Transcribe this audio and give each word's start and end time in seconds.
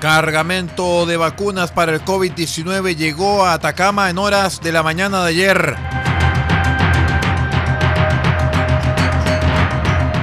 Cargamento 0.00 1.06
de 1.06 1.16
vacunas 1.16 1.72
para 1.72 1.92
el 1.92 2.04
COVID-19 2.04 2.94
llegó 2.94 3.44
a 3.44 3.54
Atacama 3.54 4.08
en 4.10 4.18
horas 4.18 4.60
de 4.60 4.70
la 4.70 4.84
mañana 4.84 5.24
de 5.24 5.28
ayer. 5.30 5.76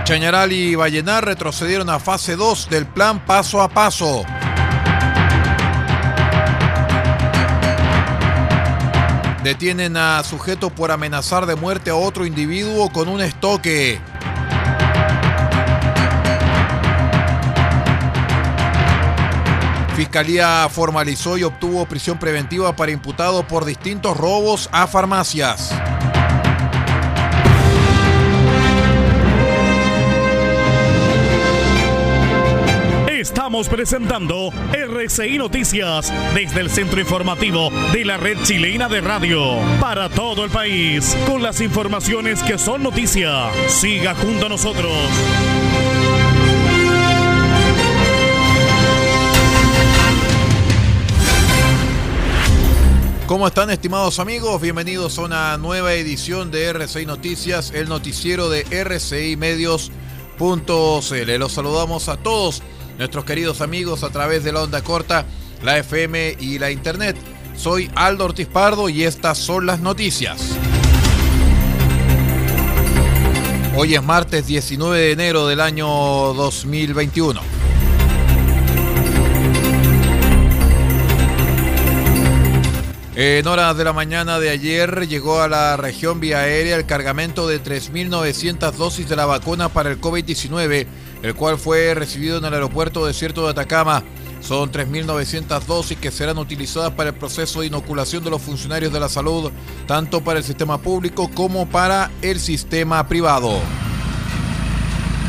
Chañaral 0.06 0.54
y 0.54 0.76
Vallenar 0.76 1.26
retrocedieron 1.26 1.90
a 1.90 2.00
fase 2.00 2.38
2 2.38 2.70
del 2.70 2.86
plan 2.86 3.26
paso 3.26 3.62
a 3.62 3.68
paso. 3.68 4.24
Detienen 9.44 9.98
a 9.98 10.24
sujeto 10.24 10.70
por 10.70 10.92
amenazar 10.92 11.46
de 11.48 11.56
muerte 11.56 11.90
a 11.90 11.96
otro 11.96 12.26
individuo 12.26 12.90
con 12.94 13.10
un 13.10 13.20
estoque. 13.20 14.00
Fiscalía 19.96 20.68
formalizó 20.70 21.38
y 21.38 21.44
obtuvo 21.44 21.86
prisión 21.86 22.20
preventiva 22.20 22.76
para 22.76 22.92
imputado 22.92 23.48
por 23.48 23.64
distintos 23.64 24.18
robos 24.18 24.68
a 24.74 24.88
farmacias. 24.88 25.74
Estamos 33.08 33.70
presentando 33.70 34.52
RCI 34.74 35.38
Noticias 35.38 36.14
desde 36.34 36.60
el 36.60 36.70
centro 36.70 37.00
informativo 37.00 37.70
de 37.94 38.04
la 38.04 38.18
red 38.18 38.38
chilena 38.44 38.90
de 38.90 39.00
radio 39.00 39.60
para 39.80 40.10
todo 40.10 40.44
el 40.44 40.52
país 40.52 41.18
con 41.26 41.42
las 41.42 41.62
informaciones 41.62 42.44
que 42.44 42.58
son 42.58 42.84
noticia. 42.84 43.50
Siga 43.70 44.14
junto 44.14 44.48
a 44.48 44.50
nosotros. 44.50 44.92
¿Cómo 53.28 53.48
están 53.48 53.72
estimados 53.72 54.20
amigos? 54.20 54.62
Bienvenidos 54.62 55.18
a 55.18 55.24
una 55.24 55.58
nueva 55.58 55.94
edición 55.96 56.52
de 56.52 56.66
RCI 56.66 57.08
Noticias, 57.08 57.72
el 57.72 57.90
noticiero 57.90 58.50
de 58.50 58.68
RCI 58.70 59.36
Medios.cl. 59.36 61.32
Los 61.40 61.52
saludamos 61.52 62.08
a 62.08 62.18
todos 62.18 62.62
nuestros 63.00 63.26
queridos 63.26 63.62
amigos 63.62 64.04
a 64.04 64.12
través 64.12 64.44
de 64.44 64.52
la 64.52 64.62
onda 64.62 64.84
corta, 64.84 65.26
la 65.64 65.80
FM 65.80 66.38
y 66.40 66.60
la 66.60 66.70
internet. 66.70 67.18
Soy 67.58 67.90
Aldo 67.96 68.26
Ortiz 68.26 68.48
Pardo 68.48 68.90
y 68.90 69.04
estas 69.04 69.40
son 69.40 69.66
las 69.66 69.80
noticias. 69.80 70.52
Hoy 73.76 73.96
es 73.96 74.04
martes 74.04 74.46
19 74.46 75.00
de 75.00 75.12
enero 75.14 75.48
del 75.48 75.62
año 75.62 75.88
2021. 75.88 77.55
En 83.18 83.48
horas 83.48 83.78
de 83.78 83.86
la 83.86 83.94
mañana 83.94 84.40
de 84.40 84.50
ayer 84.50 85.08
llegó 85.08 85.42
a 85.42 85.48
la 85.48 85.78
región 85.78 86.20
vía 86.20 86.40
aérea 86.40 86.76
el 86.76 86.86
cargamento 86.86 87.48
de 87.48 87.64
3.900 87.64 88.74
dosis 88.74 89.08
de 89.08 89.16
la 89.16 89.26
vacuna 89.26 89.70
para 89.70 89.90
el 89.90 90.02
COVID-19, 90.02 90.86
el 91.24 91.34
cual 91.34 91.58
fue 91.58 91.94
recibido 91.94 92.40
en 92.40 92.44
el 92.44 92.54
aeropuerto 92.54 93.06
desierto 93.06 93.46
de 93.46 93.52
Atacama. 93.52 94.04
Son 94.42 94.70
3.900 94.70 95.62
dosis 95.62 95.98
que 95.98 96.12
serán 96.12 96.38
utilizadas 96.40 96.92
para 96.92 97.12
el 97.12 97.16
proceso 97.16 97.62
de 97.62 97.68
inoculación 97.68 98.22
de 98.22 98.32
los 98.32 98.42
funcionarios 98.42 98.92
de 98.92 99.00
la 99.00 99.08
salud, 99.08 99.50
tanto 99.88 100.22
para 100.22 100.40
el 100.40 100.44
sistema 100.44 100.78
público 100.78 101.32
como 101.34 101.70
para 101.70 102.12
el 102.22 102.38
sistema 102.38 103.08
privado. 103.08 103.62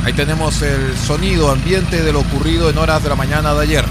Ahí 0.02 0.12
tenemos 0.12 0.60
el 0.62 0.96
sonido 0.96 1.52
ambiente 1.52 2.02
de 2.02 2.12
lo 2.12 2.19
ocurrido 2.19 2.69
en 2.69 2.78
horas 2.78 3.04
de 3.04 3.10
la 3.10 3.14
mañana 3.14 3.54
de 3.54 3.62
ayer. 3.62 3.84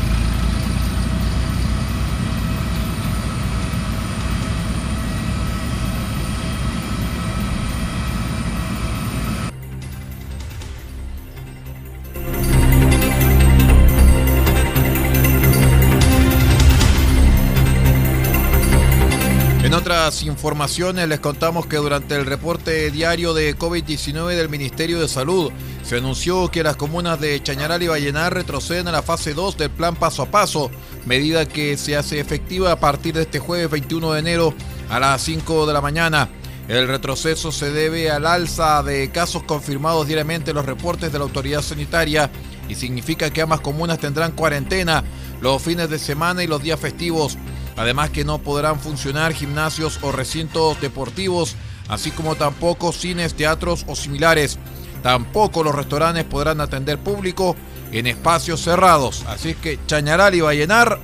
Informaciones 20.46 21.10
les 21.10 21.20
contamos 21.22 21.66
que 21.66 21.78
durante 21.78 22.14
el 22.14 22.24
reporte 22.24 22.92
diario 22.92 23.34
de 23.34 23.58
COVID-19 23.58 24.36
del 24.36 24.48
Ministerio 24.48 25.00
de 25.00 25.08
Salud 25.08 25.52
se 25.82 25.98
anunció 25.98 26.52
que 26.52 26.62
las 26.62 26.76
comunas 26.76 27.20
de 27.20 27.42
Chañaral 27.42 27.82
y 27.82 27.88
Vallenar 27.88 28.32
retroceden 28.32 28.88
a 28.88 28.92
la 28.92 29.02
fase 29.02 29.34
2 29.34 29.58
del 29.58 29.72
plan 29.72 29.96
paso 29.96 30.22
a 30.22 30.30
paso, 30.30 30.70
medida 31.08 31.48
que 31.48 31.78
se 31.78 31.98
hace 31.98 32.20
efectiva 32.20 32.72
a 32.72 32.80
partir 32.80 33.16
de 33.16 33.24
este 33.24 33.40
jueves 33.40 33.72
21 33.72 34.14
de 34.14 34.20
enero 34.20 34.54
a 34.88 35.00
las 35.00 35.24
5 35.24 35.66
de 35.66 35.74
la 35.74 35.82
mañana. 35.82 36.30
El 36.68 36.88
retroceso 36.88 37.52
se 37.52 37.72
debe 37.72 38.12
al 38.12 38.28
alza 38.28 38.84
de 38.84 39.10
casos 39.10 39.42
confirmados 39.42 40.06
diariamente 40.06 40.52
en 40.52 40.58
los 40.58 40.66
reportes 40.68 41.12
de 41.12 41.18
la 41.18 41.24
autoridad 41.24 41.64
sanitaria 41.64 42.30
y 42.70 42.76
significa 42.76 43.32
que 43.32 43.42
ambas 43.42 43.62
comunas 43.62 43.98
tendrán 43.98 44.34
cuarentena 44.34 45.04
los 45.42 45.60
fines 45.60 45.90
de 45.90 45.98
semana 45.98 46.44
y 46.44 46.48
los 46.48 46.62
días 46.62 46.80
festivos. 46.80 47.36
Además 47.78 48.10
que 48.10 48.24
no 48.24 48.40
podrán 48.40 48.80
funcionar 48.80 49.34
gimnasios 49.34 50.00
o 50.02 50.12
recintos 50.12 50.80
deportivos, 50.82 51.56
así 51.88 52.12
como 52.12 52.36
tampoco 52.36 52.92
cines, 52.92 53.34
teatros 53.34 53.86
o 53.88 53.96
similares. 53.96 54.58
Tampoco 55.04 55.64
los 55.64 55.76
restaurantes 55.76 56.24
podrán 56.24 56.62
atender 56.62 56.98
público 56.98 57.56
en 57.92 58.08
espacios 58.08 58.62
cerrados. 58.62 59.24
Así 59.28 59.56
que 59.56 59.80
Chañaral 59.86 60.36
y 60.36 60.42
Vallenar 60.42 61.00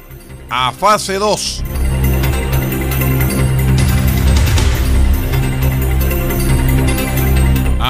a 0.49 0.71
fase 0.71 1.19
2. 1.19 1.63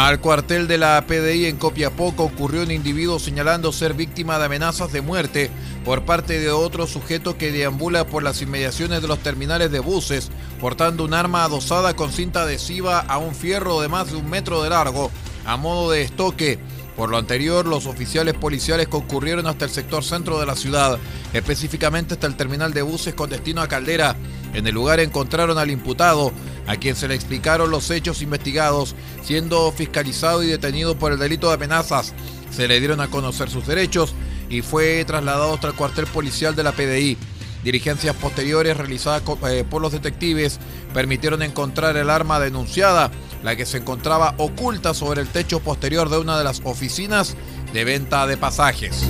Al 0.04 0.20
cuartel 0.20 0.68
de 0.68 0.80
la 0.80 1.06
PDI 1.06 1.46
en 1.46 1.58
Copiapó 1.58 2.12
ocurrió 2.18 2.64
un 2.64 2.72
individuo 2.72 3.20
señalando 3.20 3.72
ser 3.72 3.94
víctima 3.94 4.40
de 4.40 4.46
amenazas 4.46 4.92
de 4.92 5.02
muerte 5.02 5.52
por 5.86 6.06
parte 6.06 6.40
de 6.40 6.50
otro 6.50 6.88
sujeto 6.88 7.38
que 7.38 7.52
deambula 7.52 8.08
por 8.08 8.24
las 8.24 8.42
inmediaciones 8.42 9.04
de 9.04 9.08
los 9.08 9.20
terminales 9.20 9.70
de 9.70 9.80
buses, 9.80 10.32
portando 10.60 11.06
un 11.06 11.14
arma 11.14 11.44
adosada 11.44 11.94
con 11.94 12.12
cinta 12.12 12.42
adhesiva 12.42 13.00
a 13.00 13.20
un 13.20 13.36
fierro 13.36 13.80
de 13.80 13.90
más 13.90 14.10
de 14.10 14.18
un 14.18 14.28
metro 14.28 14.64
de 14.64 14.72
largo, 14.72 15.12
a 15.46 15.56
modo 15.56 15.92
de 15.92 16.02
estoque. 16.02 16.58
Por 16.96 17.12
lo 17.12 17.18
anterior, 17.18 17.68
los 17.68 17.86
oficiales 17.86 18.34
policiales 18.34 18.88
concurrieron 18.88 19.46
hasta 19.46 19.66
el 19.66 19.72
sector 19.72 20.04
centro 20.04 20.40
de 20.40 20.48
la 20.48 20.56
ciudad, 20.56 20.98
específicamente 21.32 22.16
hasta 22.16 22.26
el 22.26 22.36
terminal 22.36 22.74
de 22.74 22.82
buses 22.82 23.14
con 23.14 23.30
destino 23.30 23.62
a 23.62 23.68
Caldera. 23.68 24.16
En 24.54 24.68
el 24.68 24.76
lugar 24.76 25.00
encontraron 25.00 25.58
al 25.58 25.72
imputado, 25.72 26.32
a 26.68 26.76
quien 26.76 26.96
se 26.96 27.08
le 27.08 27.16
explicaron 27.16 27.72
los 27.72 27.90
hechos 27.90 28.22
investigados, 28.22 28.96
siendo 29.24 29.72
fiscalizado 29.72 30.44
y 30.44 30.48
detenido 30.48 30.98
por 30.98 31.12
el 31.12 31.20
delito 31.20 31.48
de 31.48 31.56
amenazas. 31.56 32.14
Se 32.52 32.68
le 32.68 32.80
dieron 32.80 33.02
a 33.02 33.10
conocer 33.10 33.50
sus 33.50 33.66
derechos 33.66 34.14
y 34.50 34.62
fue 34.62 35.04
trasladado 35.06 35.54
hasta 35.54 35.68
el 35.68 35.74
cuartel 35.74 36.06
policial 36.08 36.56
de 36.56 36.64
la 36.64 36.74
PDI. 36.74 37.18
Dirigencias 37.64 38.16
posteriores 38.16 38.76
realizadas 38.76 39.22
eh, 39.50 39.64
por 39.70 39.82
los 39.82 39.92
detectives 39.92 40.60
permitieron 40.94 41.44
encontrar 41.44 41.96
el 41.96 42.10
arma 42.10 42.40
denunciada, 42.40 43.12
la 43.44 43.56
que 43.56 43.66
se 43.66 43.78
encontraba 43.78 44.34
oculta 44.38 44.94
sobre 44.94 45.22
el 45.22 45.28
techo 45.28 45.60
posterior 45.60 46.10
de 46.10 46.18
una 46.18 46.38
de 46.38 46.44
las 46.44 46.62
oficinas 46.64 47.36
de 47.72 47.84
venta 47.84 48.26
de 48.26 48.38
pasajes. 48.38 49.08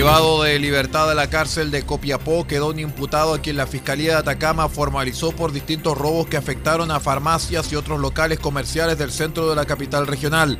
Privado 0.00 0.44
de 0.44 0.58
libertad 0.58 1.10
de 1.10 1.14
la 1.14 1.28
cárcel 1.28 1.70
de 1.70 1.82
Copiapó 1.82 2.46
quedó 2.46 2.68
un 2.68 2.78
imputado 2.78 3.34
a 3.34 3.42
quien 3.42 3.58
la 3.58 3.66
Fiscalía 3.66 4.12
de 4.12 4.18
Atacama 4.20 4.70
formalizó 4.70 5.30
por 5.32 5.52
distintos 5.52 5.94
robos 5.94 6.26
que 6.26 6.38
afectaron 6.38 6.90
a 6.90 7.00
farmacias 7.00 7.70
y 7.70 7.76
otros 7.76 8.00
locales 8.00 8.38
comerciales 8.38 8.96
del 8.96 9.12
centro 9.12 9.50
de 9.50 9.56
la 9.56 9.66
capital 9.66 10.06
regional. 10.06 10.58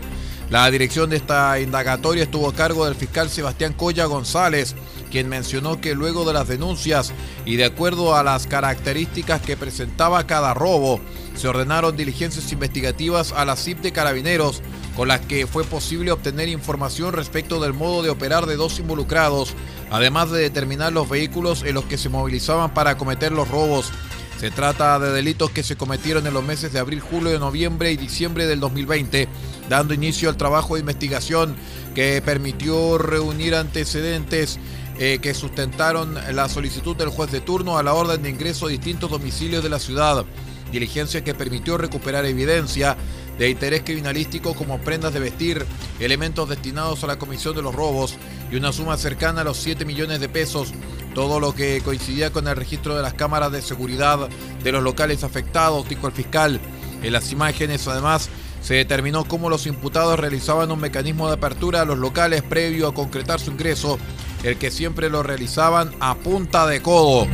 La 0.51 0.71
dirección 0.71 1.09
de 1.09 1.17
esta 1.17 1.59
indagatoria 1.59 2.25
estuvo 2.25 2.51
a 2.51 2.55
cargo 2.55 2.85
del 2.85 2.95
fiscal 2.97 3.31
Sebastián 3.31 3.73
Coya 3.73 4.05
González, 4.05 4.77
quien 5.11 5.29
mencionó 5.29 5.81
que 5.81 5.95
luego 5.95 6.25
de 6.25 6.33
las 6.33 6.49
denuncias 6.49 7.13
y 7.45 7.57
de 7.57 7.67
acuerdo 7.67 8.17
a 8.17 8.23
las 8.23 8.47
características 8.47 9.43
que 9.43 9.57
presentaba 9.57 10.27
cada 10.27 10.55
robo, 10.55 11.01
se 11.35 11.49
ordenaron 11.49 11.97
diligencias 11.97 12.53
investigativas 12.53 13.33
a 13.33 13.45
la 13.45 13.57
CIP 13.57 13.81
de 13.81 13.93
Carabineros, 13.93 14.63
con 14.97 15.09
las 15.09 15.21
que 15.21 15.47
fue 15.47 15.65
posible 15.65 16.13
obtener 16.13 16.49
información 16.49 17.13
respecto 17.13 17.61
del 17.61 17.73
modo 17.73 18.03
de 18.03 18.11
operar 18.11 18.47
de 18.47 18.57
dos 18.57 18.79
involucrados, 18.79 19.55
además 19.91 20.31
de 20.31 20.41
determinar 20.41 20.93
los 20.93 21.09
vehículos 21.09 21.63
en 21.63 21.75
los 21.75 21.85
que 21.85 21.99
se 21.99 22.09
movilizaban 22.09 22.75
para 22.75 22.97
cometer 22.97 23.33
los 23.33 23.49
robos. 23.49 23.93
Se 24.41 24.51
trata 24.51 24.99
de 24.99 25.13
delitos 25.13 25.51
que 25.51 25.63
se 25.63 25.77
cometieron 25.77 26.27
en 26.27 26.33
los 26.33 26.43
meses 26.43 26.73
de 26.73 26.79
abril, 26.79 27.01
julio, 27.01 27.39
noviembre 27.39 27.93
y 27.93 27.99
diciembre 27.99 28.47
del 28.47 28.59
2020, 28.59 29.29
dando 29.69 29.93
inicio 29.93 30.31
al 30.31 30.39
trabajo 30.39 30.75
de 30.75 30.81
investigación 30.81 31.57
que 31.95 32.23
permitió 32.25 32.97
reunir 32.97 33.55
antecedentes 33.55 34.59
eh, 35.01 35.19
que 35.21 35.35
sustentaron 35.35 36.15
la 36.33 36.49
solicitud 36.49 36.95
del 36.95 37.09
juez 37.09 37.33
de 37.33 37.41
turno 37.41 37.79
a 37.79 37.83
la 37.83 37.95
orden 37.95 38.23
de 38.23 38.31
ingreso 38.31 38.67
a 38.67 38.69
distintos 38.69 39.11
domicilios 39.11 39.63
de 39.63 39.71
la 39.71 39.79
ciudad. 39.79 40.25
Diligencia 40.71 41.25
que 41.25 41.35
permitió 41.35 41.77
recuperar 41.79 42.27
evidencia 42.27 42.97
de 43.39 43.49
interés 43.49 43.83
criminalístico 43.83 44.55
como 44.55 44.79
prendas 44.79 45.15
de 45.15 45.21
vestir, 45.21 45.65
elementos 45.99 46.49
destinados 46.49 47.03
a 47.03 47.07
la 47.07 47.19
comisión 47.19 47.57
de 47.57 47.63
los 47.63 47.75
robos 47.75 48.17
y 48.53 48.57
una 48.57 48.73
suma 48.73 48.97
cercana 48.99 49.41
a 49.41 49.45
los 49.45 49.57
7 49.57 49.85
millones 49.85 50.21
de 50.21 50.29
pesos 50.29 50.75
todo 51.15 51.41
lo 51.41 51.55
que 51.55 51.81
coincidía 51.85 52.31
con 52.31 52.47
el 52.47 52.57
registro 52.57 52.95
de 52.95 53.03
las 53.03 53.15
cámaras 53.15 53.51
de 53.51 53.63
seguridad 53.63 54.29
de 54.63 54.73
los 54.73 54.83
locales 54.83 55.25
afectados, 55.25 55.89
dijo 55.89 56.07
el 56.07 56.13
fiscal. 56.13 56.61
En 57.03 57.13
las 57.13 57.33
imágenes, 57.33 57.89
además, 57.89 58.29
se 58.61 58.75
determinó 58.75 59.25
cómo 59.25 59.49
los 59.49 59.67
imputados 59.67 60.21
realizaban 60.21 60.71
un 60.71 60.81
mecanismo 60.81 61.29
de 61.29 61.35
apertura 61.35 61.81
a 61.81 61.85
los 61.85 61.99
locales 61.99 62.43
previo 62.43 62.89
a 62.89 62.95
concretar 62.95 63.41
su 63.41 63.51
ingreso, 63.51 63.99
el 64.43 64.57
que 64.57 64.71
siempre 64.71 65.11
lo 65.11 65.23
realizaban 65.23 65.93
a 66.01 66.15
punta 66.15 66.67
de 66.67 66.83
codo. 66.83 67.27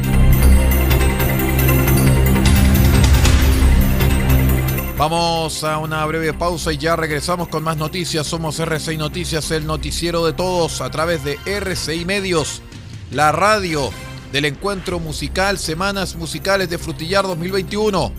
Vamos 4.99 5.63
a 5.63 5.79
una 5.79 6.05
breve 6.07 6.33
pausa 6.33 6.73
y 6.73 6.79
ya 6.79 6.97
regresamos 6.97 7.49
con 7.49 7.63
más 7.63 7.77
noticias. 7.77 8.27
Somos 8.27 8.59
RCI 8.59 8.97
Noticias, 8.97 9.51
el 9.51 9.67
noticiero 9.67 10.25
de 10.25 10.33
todos 10.33 10.81
a 10.81 10.91
través 10.91 11.23
de 11.23 11.39
RCI 11.45 12.07
Medios 12.07 12.63
la 13.11 13.33
radio 13.33 13.91
del 14.33 14.47
encuentro 14.47 14.99
musical 14.99 15.59
Semanas 15.59 16.17
Musicales 16.17 16.69
de 16.69 16.79
Frutillar 16.79 17.25
2021. 17.25 18.13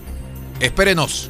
Espérenos. 0.60 1.30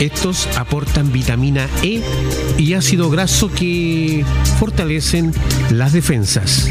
Estos 0.00 0.48
aportan 0.56 1.12
vitamina 1.12 1.68
E 1.82 2.02
y 2.56 2.72
ácido 2.72 3.10
graso 3.10 3.52
que 3.52 4.24
fortalecen 4.58 5.32
las 5.70 5.92
defensas. 5.92 6.70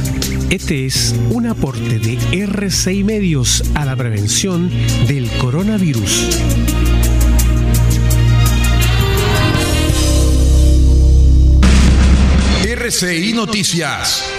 Este 0.49 0.87
es 0.87 1.13
un 1.29 1.45
aporte 1.45 1.99
de 1.99 2.17
R6 2.17 3.05
Medios 3.05 3.63
a 3.75 3.85
la 3.85 3.95
prevención 3.95 4.71
del 5.07 5.29
coronavirus. 5.37 6.27
RCI 12.65 13.33
Noticias 13.33 14.38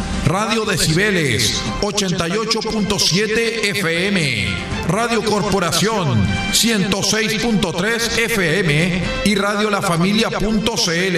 Radio 0.31 0.63
Decibeles 0.63 1.61
88.7 1.81 3.65
FM, 3.65 4.47
Radio 4.87 5.21
Corporación 5.25 6.25
106.3 6.53 8.17
FM 8.17 9.03
y 9.25 9.35
Radio 9.35 9.69
La 9.69 9.81
Familia.cl. 9.81 11.17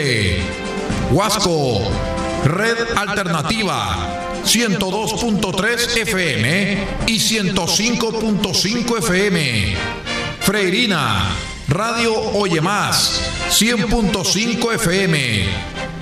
Huasco, 1.12 1.92
Red 2.44 2.78
Alternativa 2.96 4.42
102.3 4.46 5.98
FM 6.02 6.88
y 7.06 7.20
105.5 7.20 8.98
FM. 8.98 9.76
Freirina, 10.40 11.36
Radio 11.68 12.20
Oye 12.32 12.62
Más, 12.62 13.30
100.5 13.52 14.74
FM. 14.74 15.73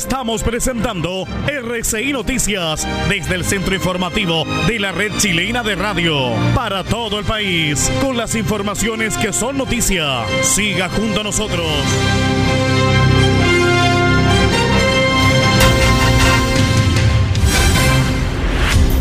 Estamos 0.00 0.42
presentando 0.42 1.26
RCI 1.46 2.14
Noticias 2.14 2.88
desde 3.10 3.34
el 3.34 3.44
centro 3.44 3.74
informativo 3.74 4.46
de 4.66 4.78
la 4.78 4.92
red 4.92 5.12
chilena 5.18 5.62
de 5.62 5.74
radio 5.74 6.30
para 6.54 6.82
todo 6.84 7.18
el 7.18 7.26
país 7.26 7.92
con 8.00 8.16
las 8.16 8.34
informaciones 8.34 9.18
que 9.18 9.30
son 9.34 9.58
noticia. 9.58 10.24
Siga 10.42 10.88
junto 10.88 11.20
a 11.20 11.24
nosotros. 11.24 11.66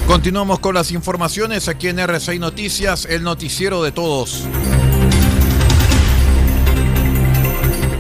Continuamos 0.06 0.60
con 0.60 0.76
las 0.76 0.92
informaciones 0.92 1.70
aquí 1.70 1.88
en 1.88 2.00
RCI 2.00 2.40
Noticias, 2.40 3.06
el 3.06 3.24
noticiero 3.24 3.82
de 3.84 3.94
todos. 3.94 4.46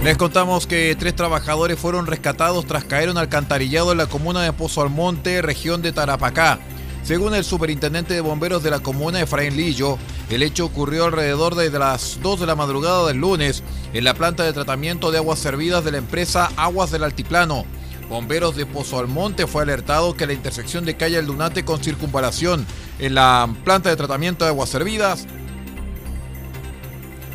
Les 0.03 0.17
contamos 0.17 0.65
que 0.65 0.95
tres 0.97 1.13
trabajadores 1.13 1.77
fueron 1.77 2.07
rescatados 2.07 2.65
tras 2.65 2.85
caer 2.85 3.09
un 3.09 3.17
alcantarillado 3.17 3.91
en 3.91 3.97
la 3.97 4.07
comuna 4.07 4.41
de 4.41 4.53
Pozo 4.53 4.81
Almonte, 4.81 5.41
región 5.41 5.81
de 5.81 5.91
Tarapacá. 5.91 6.57
Según 7.03 7.35
el 7.35 7.43
superintendente 7.43 8.13
de 8.13 8.21
bomberos 8.21 8.63
de 8.63 8.69
la 8.69 8.79
comuna, 8.79 9.19
Efraín 9.19 9.57
Lillo, 9.57 9.97
el 10.29 10.41
hecho 10.41 10.65
ocurrió 10.65 11.03
alrededor 11.03 11.55
de 11.55 11.69
las 11.69 12.19
2 12.21 12.39
de 12.39 12.45
la 12.45 12.55
madrugada 12.55 13.07
del 13.07 13.17
lunes 13.17 13.61
en 13.93 14.05
la 14.05 14.13
planta 14.13 14.43
de 14.43 14.53
tratamiento 14.53 15.11
de 15.11 15.17
aguas 15.17 15.39
servidas 15.39 15.83
de 15.83 15.91
la 15.91 15.97
empresa 15.97 16.49
Aguas 16.55 16.91
del 16.91 17.03
Altiplano. 17.03 17.65
Bomberos 18.09 18.55
de 18.55 18.65
Pozo 18.65 18.99
Almonte 18.99 19.47
fue 19.47 19.63
alertado 19.63 20.15
que 20.15 20.25
la 20.25 20.33
intersección 20.33 20.85
de 20.85 20.95
calle 20.95 21.19
El 21.19 21.25
Lunate 21.25 21.65
con 21.65 21.83
circunvalación 21.83 22.65
en 22.99 23.15
la 23.15 23.53
planta 23.65 23.89
de 23.89 23.97
tratamiento 23.97 24.45
de 24.45 24.51
aguas 24.51 24.69
servidas 24.69 25.27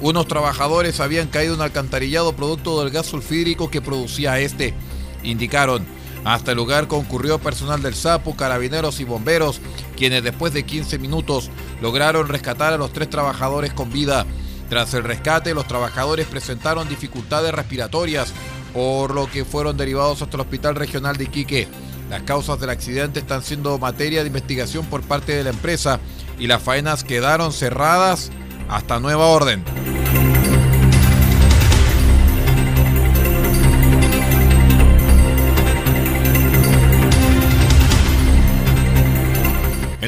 unos 0.04 0.28
trabajadores 0.28 1.00
habían 1.00 1.28
caído 1.28 1.54
en 1.54 1.62
alcantarillado 1.62 2.36
producto 2.36 2.78
del 2.78 2.92
gas 2.92 3.06
sulfídrico 3.06 3.70
que 3.70 3.80
producía 3.80 4.38
este. 4.38 4.74
Indicaron. 5.22 5.86
Hasta 6.26 6.50
el 6.50 6.58
lugar 6.58 6.88
concurrió 6.88 7.38
personal 7.38 7.80
del 7.80 7.94
SAPO, 7.94 8.36
carabineros 8.36 9.00
y 9.00 9.04
bomberos, 9.04 9.62
quienes 9.96 10.22
después 10.22 10.52
de 10.52 10.64
15 10.64 10.98
minutos 10.98 11.48
lograron 11.80 12.28
rescatar 12.28 12.74
a 12.74 12.76
los 12.76 12.92
tres 12.92 13.08
trabajadores 13.08 13.72
con 13.72 13.90
vida. 13.90 14.26
Tras 14.68 14.92
el 14.92 15.04
rescate, 15.04 15.54
los 15.54 15.66
trabajadores 15.66 16.26
presentaron 16.26 16.86
dificultades 16.86 17.54
respiratorias, 17.54 18.34
por 18.74 19.14
lo 19.14 19.30
que 19.30 19.46
fueron 19.46 19.78
derivados 19.78 20.20
hasta 20.20 20.36
el 20.36 20.42
Hospital 20.42 20.74
Regional 20.74 21.16
de 21.16 21.24
Iquique. 21.24 21.66
Las 22.10 22.24
causas 22.24 22.60
del 22.60 22.68
accidente 22.68 23.20
están 23.20 23.42
siendo 23.42 23.78
materia 23.78 24.20
de 24.20 24.26
investigación 24.26 24.84
por 24.84 25.00
parte 25.00 25.32
de 25.32 25.44
la 25.44 25.50
empresa 25.50 25.98
y 26.38 26.46
las 26.46 26.62
faenas 26.62 27.04
quedaron 27.04 27.54
cerradas 27.54 28.30
hasta 28.68 29.00
nueva 29.00 29.26
orden. 29.26 29.93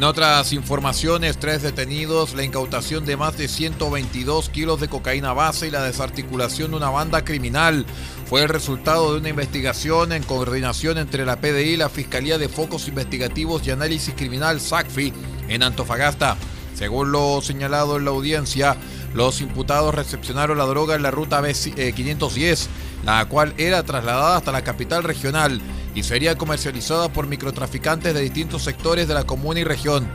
Otras 0.06 0.52
informaciones, 0.52 1.38
tres 1.38 1.62
detenidos, 1.62 2.34
la 2.34 2.44
incautación 2.44 3.04
de 3.04 3.16
más 3.16 3.36
de 3.36 3.48
122 3.48 4.48
kilos 4.48 4.80
de 4.80 4.88
cocaína 4.88 5.32
base 5.32 5.66
y 5.66 5.70
la 5.70 5.82
desarticulación 5.82 6.70
de 6.70 6.76
una 6.76 6.90
banda 6.90 7.24
criminal 7.24 7.84
fue 8.26 8.42
el 8.42 8.48
resultado 8.48 9.12
de 9.12 9.20
una 9.20 9.28
investigación 9.28 10.12
en 10.12 10.22
coordinación 10.22 10.98
entre 10.98 11.26
la 11.26 11.40
PDI 11.40 11.76
la 11.76 11.88
Fiscalía 11.88 12.38
de 12.38 12.48
Focos 12.48 12.88
Investigativos 12.88 13.66
y 13.66 13.72
Análisis 13.72 14.14
Criminal 14.14 14.60
SACFI 14.60 15.12
en 15.48 15.62
Antofagasta. 15.62 16.36
Según 16.74 17.10
lo 17.10 17.40
señalado 17.42 17.96
en 17.96 18.04
la 18.04 18.12
audiencia, 18.12 18.76
los 19.12 19.40
imputados 19.40 19.94
recepcionaron 19.94 20.58
la 20.58 20.66
droga 20.66 20.94
en 20.94 21.02
la 21.02 21.10
ruta 21.10 21.40
B510, 21.40 22.36
eh, 22.36 22.68
la 23.04 23.24
cual 23.26 23.54
era 23.56 23.82
trasladada 23.82 24.36
hasta 24.36 24.52
la 24.52 24.62
capital 24.62 25.02
regional 25.02 25.60
y 25.96 26.02
sería 26.02 26.36
comercializada 26.36 27.08
por 27.08 27.26
microtraficantes 27.26 28.12
de 28.14 28.20
distintos 28.20 28.62
sectores 28.62 29.08
de 29.08 29.14
la 29.14 29.24
comuna 29.24 29.60
y 29.60 29.64
región. 29.64 30.06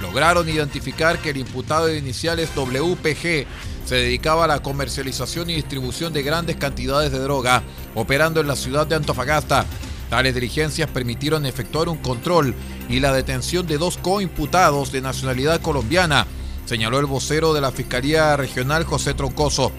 Lograron 0.00 0.48
identificar 0.48 1.18
que 1.18 1.30
el 1.30 1.38
imputado 1.38 1.86
de 1.86 1.98
iniciales 1.98 2.50
WPG 2.54 3.46
se 3.84 3.94
dedicaba 3.96 4.44
a 4.44 4.48
la 4.48 4.62
comercialización 4.62 5.50
y 5.50 5.56
distribución 5.56 6.12
de 6.12 6.22
grandes 6.22 6.56
cantidades 6.56 7.10
de 7.10 7.18
droga, 7.18 7.64
operando 7.94 8.40
en 8.40 8.46
la 8.46 8.54
ciudad 8.54 8.86
de 8.86 8.94
Antofagasta. 8.94 9.66
Tales 10.08 10.36
diligencias 10.36 10.88
permitieron 10.88 11.46
efectuar 11.46 11.88
un 11.88 11.98
control 11.98 12.54
y 12.88 13.00
la 13.00 13.12
detención 13.12 13.66
de 13.66 13.76
dos 13.76 13.98
coimputados 13.98 14.92
de 14.92 15.00
nacionalidad 15.00 15.60
colombiana, 15.60 16.28
señaló 16.64 17.00
el 17.00 17.06
vocero 17.06 17.52
de 17.52 17.60
la 17.60 17.72
Fiscalía 17.72 18.36
Regional 18.36 18.84
José 18.84 19.14
Troncoso. 19.14 19.72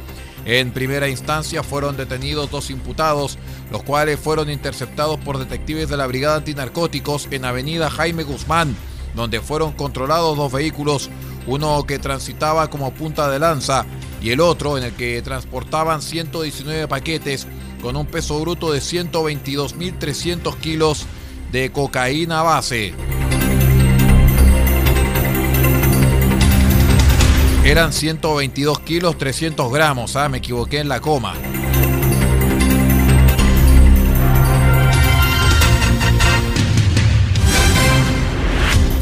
En 0.46 0.72
primera 0.72 1.10
instancia 1.10 1.64
fueron 1.64 1.98
detenidos 1.98 2.52
dos 2.52 2.70
imputados, 2.70 3.40
los 3.72 3.82
cuales 3.84 4.20
fueron 4.20 4.52
interceptados 4.52 5.20
por 5.20 5.40
detectives 5.40 5.90
de 5.90 5.98
la 5.98 6.06
Brigada 6.06 6.38
Antinarcóticos 6.38 7.28
en 7.32 7.46
Avenida 7.46 7.90
Jaime 7.90 8.24
Guzmán, 8.24 8.76
donde 9.16 9.42
fueron 9.42 9.72
controlados 9.72 10.38
dos 10.38 10.52
vehículos, 10.52 11.10
uno 11.48 11.84
que 11.88 11.98
transitaba 11.98 12.70
como 12.70 12.94
punta 12.94 13.30
de 13.30 13.40
lanza 13.40 13.86
y 14.22 14.30
el 14.32 14.40
otro 14.40 14.78
en 14.78 14.84
el 14.84 14.94
que 14.94 15.22
transportaban 15.24 16.02
119 16.02 16.88
paquetes 16.88 17.48
con 17.82 17.96
un 17.96 18.06
peso 18.06 18.40
bruto 18.40 18.72
de 18.72 18.80
122.300 18.80 20.56
kilos 20.58 21.06
de 21.52 21.72
cocaína 21.72 22.44
base. 22.44 22.94
Eran 27.66 27.94
122 27.94 28.80
kilos 28.82 29.18
300 29.18 29.74
gramos, 29.74 30.16
ah, 30.16 30.30
me 30.30 30.38
equivoqué 30.38 30.78
en 30.78 30.88
la 30.88 31.02
coma. 31.02 31.34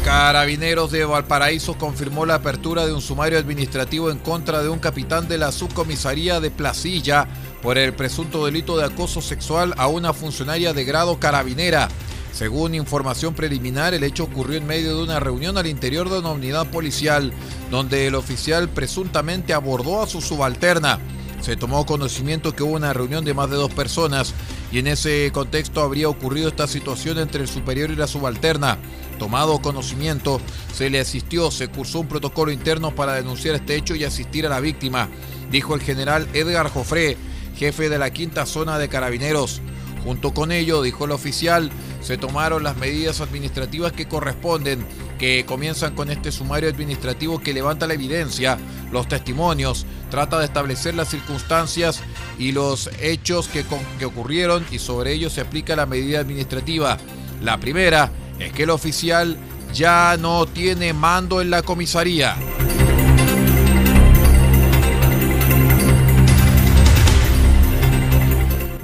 Carabineros 0.02 0.90
de 0.90 1.04
Valparaíso 1.04 1.76
confirmó 1.76 2.24
la 2.24 2.36
apertura 2.36 2.86
de 2.86 2.94
un 2.94 3.02
sumario 3.02 3.38
administrativo 3.38 4.10
en 4.10 4.16
contra 4.16 4.62
de 4.62 4.70
un 4.70 4.78
capitán 4.78 5.28
de 5.28 5.36
la 5.36 5.52
subcomisaría 5.52 6.40
de 6.40 6.50
Placilla 6.50 7.28
por 7.62 7.76
el 7.76 7.92
presunto 7.92 8.46
delito 8.46 8.78
de 8.78 8.86
acoso 8.86 9.20
sexual 9.20 9.74
a 9.76 9.88
una 9.88 10.14
funcionaria 10.14 10.72
de 10.72 10.84
grado 10.84 11.20
carabinera. 11.20 11.90
Según 12.34 12.74
información 12.74 13.32
preliminar, 13.32 13.94
el 13.94 14.02
hecho 14.02 14.24
ocurrió 14.24 14.58
en 14.58 14.66
medio 14.66 14.96
de 14.96 15.04
una 15.04 15.20
reunión 15.20 15.56
al 15.56 15.68
interior 15.68 16.10
de 16.10 16.18
una 16.18 16.30
unidad 16.32 16.66
policial, 16.66 17.32
donde 17.70 18.08
el 18.08 18.16
oficial 18.16 18.68
presuntamente 18.68 19.54
abordó 19.54 20.02
a 20.02 20.08
su 20.08 20.20
subalterna. 20.20 20.98
Se 21.40 21.56
tomó 21.56 21.86
conocimiento 21.86 22.52
que 22.52 22.64
hubo 22.64 22.74
una 22.74 22.92
reunión 22.92 23.24
de 23.24 23.34
más 23.34 23.50
de 23.50 23.56
dos 23.56 23.72
personas 23.72 24.34
y 24.72 24.80
en 24.80 24.88
ese 24.88 25.30
contexto 25.32 25.80
habría 25.80 26.08
ocurrido 26.08 26.48
esta 26.48 26.66
situación 26.66 27.18
entre 27.18 27.42
el 27.42 27.48
superior 27.48 27.92
y 27.92 27.96
la 27.96 28.08
subalterna. 28.08 28.78
Tomado 29.20 29.62
conocimiento, 29.62 30.40
se 30.74 30.90
le 30.90 30.98
asistió, 30.98 31.52
se 31.52 31.68
cursó 31.68 32.00
un 32.00 32.08
protocolo 32.08 32.50
interno 32.50 32.96
para 32.96 33.14
denunciar 33.14 33.54
este 33.54 33.76
hecho 33.76 33.94
y 33.94 34.02
asistir 34.02 34.44
a 34.44 34.48
la 34.48 34.58
víctima, 34.58 35.08
dijo 35.52 35.76
el 35.76 35.82
general 35.82 36.26
Edgar 36.34 36.68
Jofré, 36.68 37.16
jefe 37.56 37.88
de 37.88 37.98
la 37.98 38.10
quinta 38.10 38.44
zona 38.44 38.76
de 38.78 38.88
carabineros. 38.88 39.60
Junto 40.02 40.34
con 40.34 40.52
ello, 40.52 40.82
dijo 40.82 41.06
el 41.06 41.12
oficial, 41.12 41.70
se 42.04 42.18
tomaron 42.18 42.62
las 42.62 42.76
medidas 42.76 43.22
administrativas 43.22 43.92
que 43.92 44.06
corresponden, 44.06 44.84
que 45.18 45.46
comienzan 45.46 45.94
con 45.94 46.10
este 46.10 46.30
sumario 46.30 46.68
administrativo 46.68 47.40
que 47.40 47.54
levanta 47.54 47.86
la 47.86 47.94
evidencia, 47.94 48.58
los 48.92 49.08
testimonios, 49.08 49.86
trata 50.10 50.38
de 50.38 50.44
establecer 50.44 50.94
las 50.94 51.08
circunstancias 51.08 52.02
y 52.38 52.52
los 52.52 52.90
hechos 53.00 53.48
que, 53.48 53.64
que 53.98 54.04
ocurrieron 54.04 54.66
y 54.70 54.78
sobre 54.78 55.14
ello 55.14 55.30
se 55.30 55.40
aplica 55.40 55.76
la 55.76 55.86
medida 55.86 56.20
administrativa. 56.20 56.98
La 57.42 57.58
primera 57.58 58.10
es 58.38 58.52
que 58.52 58.64
el 58.64 58.70
oficial 58.70 59.38
ya 59.72 60.18
no 60.18 60.44
tiene 60.44 60.92
mando 60.92 61.40
en 61.40 61.48
la 61.48 61.62
comisaría. 61.62 62.36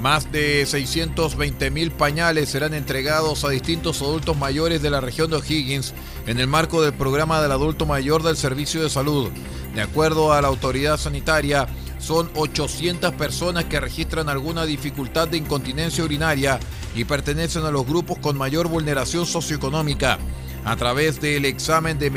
Más 0.01 0.31
de 0.31 0.65
620 0.65 1.69
mil 1.69 1.91
pañales 1.91 2.49
serán 2.49 2.73
entregados 2.73 3.45
a 3.45 3.49
distintos 3.49 4.01
adultos 4.01 4.35
mayores 4.35 4.81
de 4.81 4.89
la 4.89 4.99
región 4.99 5.29
de 5.29 5.37
O'Higgins 5.37 5.93
en 6.25 6.39
el 6.39 6.47
marco 6.47 6.81
del 6.81 6.93
programa 6.93 7.39
del 7.39 7.51
adulto 7.51 7.85
mayor 7.85 8.23
del 8.23 8.35
Servicio 8.35 8.81
de 8.81 8.89
Salud. 8.89 9.29
De 9.75 9.81
acuerdo 9.81 10.33
a 10.33 10.41
la 10.41 10.47
autoridad 10.47 10.97
sanitaria, 10.97 11.67
son 11.99 12.31
800 12.33 13.13
personas 13.13 13.65
que 13.65 13.79
registran 13.79 14.27
alguna 14.27 14.65
dificultad 14.65 15.27
de 15.27 15.37
incontinencia 15.37 16.03
urinaria 16.03 16.59
y 16.95 17.05
pertenecen 17.05 17.63
a 17.65 17.71
los 17.71 17.85
grupos 17.85 18.17
con 18.17 18.35
mayor 18.35 18.69
vulneración 18.69 19.27
socioeconómica. 19.27 20.17
A 20.65 20.75
través 20.77 21.21
del 21.21 21.45
examen 21.45 21.99
de 21.99 22.09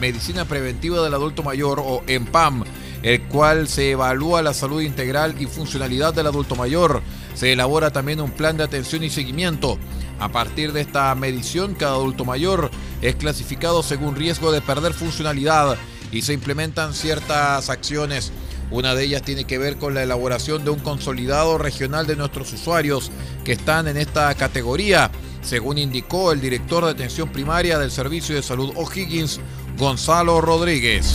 medicina 0.00 0.44
preventiva 0.44 1.02
del 1.02 1.14
adulto 1.14 1.42
mayor 1.42 1.80
o 1.84 2.04
EMPAM, 2.06 2.64
el 3.02 3.22
cual 3.24 3.68
se 3.68 3.90
evalúa 3.90 4.40
la 4.40 4.54
salud 4.54 4.80
integral 4.80 5.34
y 5.38 5.46
funcionalidad 5.46 6.14
del 6.14 6.26
adulto 6.26 6.56
mayor. 6.56 7.02
Se 7.34 7.52
elabora 7.52 7.90
también 7.90 8.20
un 8.20 8.30
plan 8.30 8.56
de 8.56 8.64
atención 8.64 9.02
y 9.02 9.10
seguimiento. 9.10 9.78
A 10.20 10.28
partir 10.30 10.72
de 10.72 10.80
esta 10.80 11.14
medición, 11.14 11.74
cada 11.74 11.94
adulto 11.94 12.24
mayor 12.24 12.70
es 13.02 13.16
clasificado 13.16 13.82
según 13.82 14.14
riesgo 14.14 14.52
de 14.52 14.60
perder 14.60 14.94
funcionalidad 14.94 15.76
y 16.12 16.22
se 16.22 16.32
implementan 16.32 16.94
ciertas 16.94 17.68
acciones. 17.68 18.32
Una 18.70 18.94
de 18.94 19.04
ellas 19.04 19.22
tiene 19.22 19.44
que 19.44 19.58
ver 19.58 19.76
con 19.76 19.94
la 19.94 20.02
elaboración 20.02 20.64
de 20.64 20.70
un 20.70 20.78
consolidado 20.78 21.58
regional 21.58 22.06
de 22.06 22.16
nuestros 22.16 22.52
usuarios 22.52 23.10
que 23.44 23.52
están 23.52 23.88
en 23.88 23.96
esta 23.96 24.34
categoría, 24.34 25.10
según 25.42 25.78
indicó 25.78 26.32
el 26.32 26.40
director 26.40 26.84
de 26.84 26.92
atención 26.92 27.28
primaria 27.28 27.78
del 27.78 27.90
Servicio 27.90 28.34
de 28.34 28.42
Salud 28.42 28.72
O'Higgins, 28.76 29.40
Gonzalo 29.76 30.40
Rodríguez. 30.40 31.14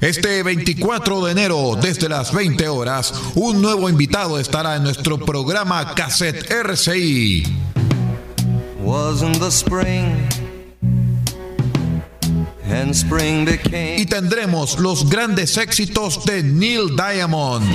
Este 0.00 0.42
24 0.42 1.24
de 1.24 1.32
enero, 1.32 1.76
desde 1.80 2.08
las 2.08 2.32
20 2.32 2.68
horas, 2.68 3.12
un 3.34 3.60
nuevo 3.60 3.88
invitado 3.88 4.38
estará 4.38 4.76
en 4.76 4.84
nuestro 4.84 5.18
programa 5.18 5.94
Cassette 5.94 6.50
RCI. 6.50 7.44
Y 13.98 14.06
tendremos 14.06 14.78
los 14.78 15.08
grandes 15.08 15.56
éxitos 15.56 16.24
de 16.24 16.42
Neil 16.42 16.96
Diamond. 16.96 17.66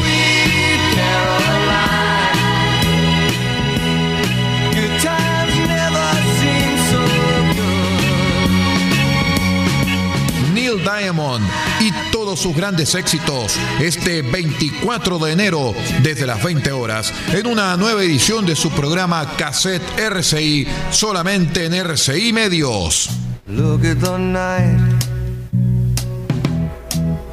Diamond 10.83 11.45
y 11.79 11.91
todos 12.11 12.39
sus 12.39 12.55
grandes 12.55 12.93
éxitos 12.95 13.55
este 13.79 14.21
24 14.21 15.17
de 15.19 15.31
enero 15.31 15.73
desde 16.01 16.27
las 16.27 16.43
20 16.43 16.71
horas 16.71 17.13
en 17.31 17.47
una 17.47 17.75
nueva 17.77 18.03
edición 18.03 18.45
de 18.45 18.55
su 18.55 18.69
programa 18.71 19.35
Cassette 19.37 19.83
RCI 19.97 20.67
solamente 20.91 21.65
en 21.65 21.73
RCI 21.73 22.33
Medios. 22.33 23.09
Look 23.47 23.85
at 23.85 23.97
the 23.99 24.17
night 24.17 24.79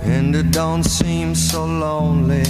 and 0.04 0.34
it 0.34 0.50
don't 0.50 0.84
seem 0.84 1.34
so 1.34 1.66
lonely. 1.66 2.42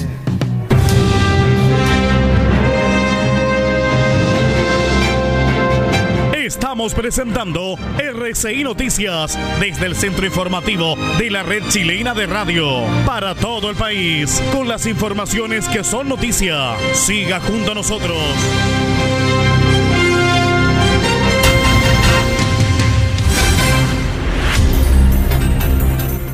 Estamos 6.51 6.95
presentando 6.95 7.77
RCI 7.97 8.65
Noticias 8.65 9.39
desde 9.61 9.87
el 9.87 9.95
centro 9.95 10.27
informativo 10.27 10.97
de 11.17 11.31
la 11.31 11.45
red 11.45 11.63
chilena 11.69 12.13
de 12.13 12.27
radio 12.27 12.83
para 13.07 13.37
todo 13.37 13.71
el 13.71 13.77
país 13.77 14.43
con 14.53 14.67
las 14.67 14.85
informaciones 14.87 15.69
que 15.69 15.85
son 15.85 16.09
noticia. 16.09 16.75
Siga 16.93 17.39
junto 17.39 17.71
a 17.71 17.75
nosotros. 17.77 18.19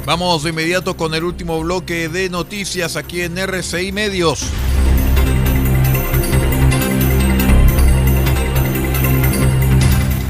Vamos 0.07 0.45
de 0.45 0.51
inmediato 0.51 0.97
con 0.97 1.13
el 1.13 1.25
último 1.25 1.61
bloque 1.61 2.09
de 2.09 2.31
noticias 2.31 2.97
aquí 2.97 3.21
en 3.21 3.37
RCI 3.37 3.93
Medios. 3.93 4.51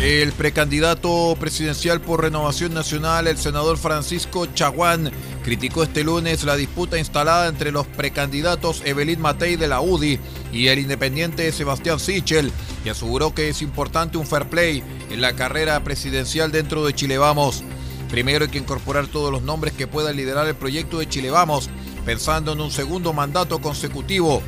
El 0.07 0.31
precandidato 0.31 1.37
presidencial 1.37 2.01
por 2.01 2.23
Renovación 2.23 2.73
Nacional, 2.73 3.27
el 3.27 3.39
senador 3.39 3.77
Francisco 3.77 4.47
Chaguán, 4.47 5.11
criticó 5.43 5.83
este 5.83 6.05
lunes 6.05 6.45
la 6.45 6.55
disputa 6.55 6.97
instalada 6.97 7.49
entre 7.49 7.73
los 7.73 7.89
precandidatos 7.89 8.83
Evelyn 8.85 9.21
Matei 9.21 9.57
de 9.57 9.67
la 9.67 9.81
UDI 9.81 10.21
y 10.53 10.69
el 10.69 10.79
independiente 10.79 11.51
Sebastián 11.51 11.99
Sichel 11.99 12.53
y 12.85 12.89
aseguró 12.89 13.35
que 13.35 13.49
es 13.49 13.63
importante 13.63 14.17
un 14.17 14.29
fair 14.29 14.49
play 14.49 14.85
en 15.11 15.21
la 15.21 15.33
carrera 15.33 15.83
presidencial 15.83 16.53
dentro 16.53 16.87
de 16.87 16.95
Chile 16.95 17.19
Vamos. 17.19 17.65
Primero 18.09 18.45
hay 18.45 18.51
que 18.53 18.59
incorporar 18.59 19.09
todos 19.09 19.33
los 19.33 19.43
nombres 19.43 19.75
que 19.75 19.89
puedan 19.89 20.15
liderar 20.15 20.47
el 20.47 20.55
proyecto 20.55 21.01
de 21.01 21.09
Chile 21.09 21.33
Vamos, 21.33 21.69
pensando 22.05 22.53
en 22.53 22.61
un 22.61 22.71
segundo 22.71 23.13
mandato 23.13 23.59
consecutivo. 23.61 24.41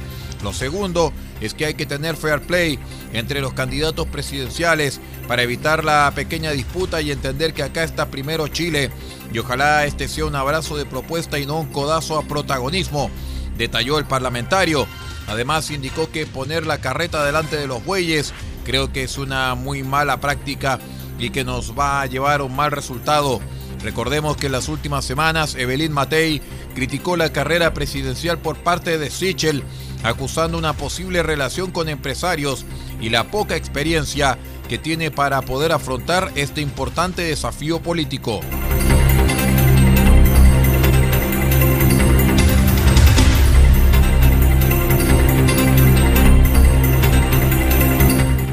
Lo 0.44 0.52
segundo 0.52 1.12
es 1.40 1.54
que 1.54 1.66
hay 1.66 1.74
que 1.74 1.86
tener 1.86 2.16
fair 2.16 2.40
play 2.40 2.78
entre 3.12 3.40
los 3.40 3.52
candidatos 3.52 4.06
presidenciales 4.06 5.00
para 5.26 5.42
evitar 5.42 5.84
la 5.84 6.10
pequeña 6.14 6.52
disputa 6.52 7.00
y 7.00 7.10
entender 7.10 7.54
que 7.54 7.62
acá 7.62 7.84
está 7.84 8.10
primero 8.10 8.48
Chile 8.48 8.90
y 9.32 9.38
ojalá 9.38 9.84
este 9.84 10.08
sea 10.08 10.26
un 10.26 10.36
abrazo 10.36 10.76
de 10.76 10.86
propuesta 10.86 11.38
y 11.38 11.46
no 11.46 11.60
un 11.60 11.72
codazo 11.72 12.18
a 12.18 12.22
protagonismo, 12.22 13.10
detalló 13.56 13.98
el 13.98 14.06
parlamentario. 14.06 14.86
Además 15.26 15.70
indicó 15.70 16.10
que 16.10 16.26
poner 16.26 16.66
la 16.66 16.78
carreta 16.78 17.24
delante 17.24 17.56
de 17.56 17.66
los 17.66 17.84
bueyes 17.84 18.32
creo 18.68 18.92
que 18.92 19.02
es 19.02 19.16
una 19.16 19.54
muy 19.54 19.82
mala 19.82 20.20
práctica 20.20 20.78
y 21.18 21.30
que 21.30 21.42
nos 21.42 21.78
va 21.78 22.02
a 22.02 22.06
llevar 22.06 22.40
a 22.40 22.44
un 22.44 22.54
mal 22.54 22.70
resultado. 22.70 23.40
Recordemos 23.82 24.36
que 24.36 24.46
en 24.46 24.52
las 24.52 24.68
últimas 24.68 25.06
semanas 25.06 25.54
Evelyn 25.54 25.90
Matei 25.90 26.42
criticó 26.74 27.16
la 27.16 27.32
carrera 27.32 27.72
presidencial 27.72 28.38
por 28.38 28.58
parte 28.58 28.98
de 28.98 29.08
Sichel, 29.08 29.62
acusando 30.02 30.58
una 30.58 30.72
posible 30.72 31.22
relación 31.22 31.70
con 31.70 31.88
empresarios 31.88 32.64
y 33.00 33.10
la 33.10 33.30
poca 33.30 33.56
experiencia 33.56 34.38
que 34.68 34.78
tiene 34.78 35.10
para 35.10 35.42
poder 35.42 35.72
afrontar 35.72 36.30
este 36.34 36.60
importante 36.60 37.22
desafío 37.22 37.80
político. 37.80 38.40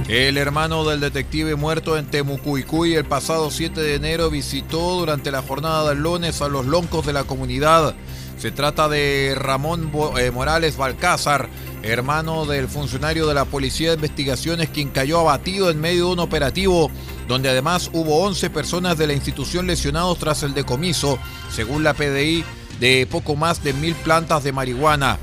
El 0.07 0.37
hermano 0.37 0.85
del 0.85 0.99
detective 0.99 1.55
muerto 1.55 1.97
en 1.97 2.05
Temucuicuy 2.05 2.93
el 2.93 3.05
pasado 3.05 3.49
7 3.49 3.81
de 3.81 3.95
enero 3.95 4.29
visitó 4.29 4.99
durante 4.99 5.31
la 5.31 5.41
jornada 5.41 5.89
del 5.89 6.03
lunes 6.03 6.43
a 6.43 6.47
los 6.47 6.67
loncos 6.67 7.07
de 7.07 7.13
la 7.13 7.23
comunidad. 7.23 7.95
Se 8.37 8.51
trata 8.51 8.87
de 8.87 9.33
Ramón 9.35 9.91
eh, 10.19 10.29
Morales 10.29 10.77
Balcázar, 10.77 11.49
hermano 11.81 12.45
del 12.45 12.67
funcionario 12.67 13.25
de 13.25 13.33
la 13.33 13.45
Policía 13.45 13.89
de 13.89 13.95
Investigaciones, 13.95 14.69
quien 14.69 14.89
cayó 14.89 15.21
abatido 15.21 15.71
en 15.71 15.81
medio 15.81 16.05
de 16.05 16.13
un 16.13 16.19
operativo 16.19 16.91
donde 17.27 17.49
además 17.49 17.89
hubo 17.91 18.21
11 18.25 18.51
personas 18.51 18.99
de 18.99 19.07
la 19.07 19.13
institución 19.13 19.65
lesionados 19.65 20.19
tras 20.19 20.43
el 20.43 20.53
decomiso, 20.53 21.17
según 21.49 21.83
la 21.83 21.95
PDI, 21.95 22.45
de 22.79 23.07
poco 23.09 23.35
más 23.35 23.63
de 23.63 23.73
mil 23.73 23.95
plantas 23.95 24.43
de 24.43 24.51
marihuana. 24.51 25.17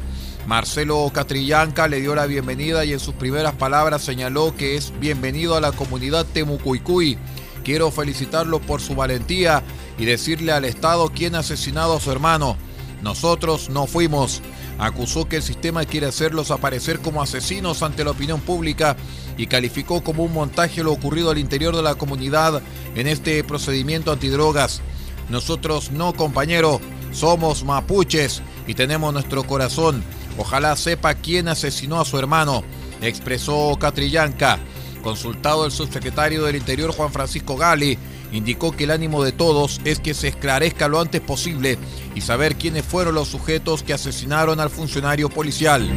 Marcelo 0.47 1.09
Catrillanca 1.15 1.87
le 1.87 2.01
dio 2.01 2.15
la 2.15 2.27
bienvenida 2.27 2.85
y 2.85 2.93
en 2.93 2.99
sus 3.01 3.15
primeras 3.15 3.55
palabras 3.55 4.03
señaló 4.03 4.57
que 4.57 4.77
es 4.77 4.93
bienvenido 4.99 5.57
a 5.57 5.61
la 5.61 5.71
comunidad 5.73 6.27
Temucuicuy. 6.27 7.17
Quiero 7.63 7.93
felicitarlo 7.93 8.61
por 8.61 8.81
su 8.81 8.97
valentía 8.97 9.63
y 9.99 10.05
decirle 10.05 10.51
al 10.51 10.65
Estado 10.65 11.11
quién 11.15 11.37
ha 11.37 11.41
asesinado 11.41 11.97
a 11.97 12.01
su 12.01 12.11
hermano. 12.11 12.57
Nosotros 13.03 13.71
no 13.71 13.87
fuimos. 13.87 14.43
Acusó 14.79 15.29
que 15.29 15.37
el 15.37 15.43
sistema 15.43 15.85
quiere 15.85 16.07
hacerlos 16.07 16.51
aparecer 16.51 16.99
como 16.99 17.23
asesinos 17.23 17.85
ante 17.85 18.05
la 18.05 18.11
opinión 18.11 18.41
pública 18.41 18.97
y 19.37 19.47
calificó 19.47 20.03
como 20.03 20.25
un 20.25 20.33
montaje 20.33 20.83
lo 20.83 20.93
ocurrido 20.93 21.31
al 21.31 21.39
interior 21.39 21.77
de 21.77 21.83
la 21.83 21.95
comunidad 21.95 22.63
en 22.97 23.07
este 23.07 23.45
procedimiento 23.45 24.11
antidrogas. 24.11 24.83
Nosotros 25.29 25.93
no, 25.93 26.15
compañero, 26.15 26.81
somos 27.13 27.65
mapuches 27.65 28.43
y 28.67 28.75
tenemos 28.75 29.13
nuestro 29.13 29.45
corazón. 29.45 30.03
Ojalá 30.39 30.77
sepa 30.77 31.15
quién 31.15 31.49
asesinó 31.49 32.01
a 32.01 32.05
su 32.05 32.19
hermano, 32.19 32.63
expresó 33.01 33.77
Catrillanca. 33.79 34.59
Consultado 35.03 35.67
el 35.67 35.73
subsecretario 35.73 36.45
del 36.45 36.57
Interior 36.57 36.93
Juan 36.93 37.13
Francisco 37.13 37.57
Gali, 37.57 37.99
indicó 38.31 38.73
que 38.73 38.85
el 38.85 38.93
ánimo 38.93 39.23
de 39.25 39.33
todos 39.33 39.81
es 39.85 39.99
que 39.99 40.15
se 40.15 40.29
esclarezca 40.29 40.89
lo 40.89 41.01
antes 41.01 41.21
posible 41.21 41.79
y 42.15 42.21
saber 42.21 42.57
quiénes 42.57 42.85
fueron 42.85 43.15
los 43.15 43.29
sujetos 43.29 43.83
que 43.83 43.93
asesinaron 43.93 44.61
al 44.61 44.71
funcionario 44.71 45.29
policial. 45.29 45.91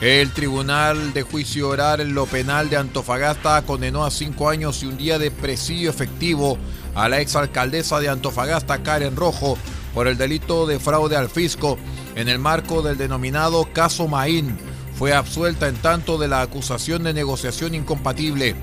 El 0.00 0.30
Tribunal 0.30 1.14
de 1.14 1.22
Juicio 1.22 1.70
Oral 1.70 2.00
en 2.00 2.14
lo 2.14 2.26
Penal 2.26 2.68
de 2.68 2.76
Antofagasta 2.76 3.62
condenó 3.62 4.04
a 4.04 4.10
cinco 4.10 4.50
años 4.50 4.82
y 4.82 4.86
un 4.86 4.98
día 4.98 5.18
de 5.18 5.30
presidio 5.30 5.88
efectivo 5.88 6.58
a 6.96 7.10
la 7.10 7.20
exalcaldesa 7.20 8.00
de 8.00 8.08
Antofagasta, 8.08 8.82
Karen 8.82 9.16
Rojo, 9.16 9.58
por 9.94 10.08
el 10.08 10.16
delito 10.16 10.66
de 10.66 10.80
fraude 10.80 11.14
al 11.14 11.28
fisco 11.28 11.78
en 12.16 12.28
el 12.28 12.38
marco 12.38 12.80
del 12.80 12.96
denominado 12.96 13.68
caso 13.72 14.08
Maín. 14.08 14.56
Fue 14.98 15.12
absuelta 15.12 15.68
en 15.68 15.76
tanto 15.76 16.16
de 16.16 16.26
la 16.26 16.40
acusación 16.40 17.02
de 17.02 17.12
negociación 17.12 17.74
incompatible. 17.74 18.56